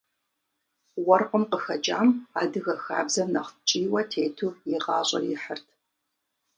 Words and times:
Уэркъым 1.07 1.43
къыхэкӏам 1.51 2.09
адыгэ 2.41 2.75
хабзэм 2.83 3.27
нэхъ 3.33 3.51
ткӏийуэ 3.55 4.01
тету 4.11 4.51
и 4.73 4.75
гъащӏэр 4.83 5.23
ихьырт. 5.33 5.65